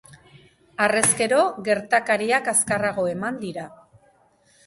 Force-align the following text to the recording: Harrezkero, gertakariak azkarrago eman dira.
Harrezkero, 0.85 1.41
gertakariak 1.67 2.49
azkarrago 2.53 3.05
eman 3.13 3.37
dira. 3.45 3.67